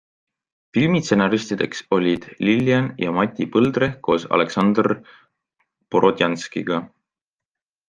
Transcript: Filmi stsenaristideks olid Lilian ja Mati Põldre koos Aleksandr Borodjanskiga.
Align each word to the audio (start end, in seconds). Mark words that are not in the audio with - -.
Filmi 0.77 1.01
stsenaristideks 1.07 1.81
olid 1.97 2.25
Lilian 2.49 2.87
ja 3.05 3.13
Mati 3.19 3.47
Põldre 3.57 3.91
koos 4.09 4.27
Aleksandr 4.39 4.91
Borodjanskiga. 5.93 6.83